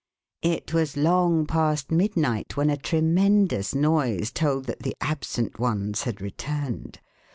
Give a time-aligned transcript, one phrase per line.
[0.41, 6.19] It was long past midnight when a tremendous noise told that the absent ones had
[6.21, 6.99] returned.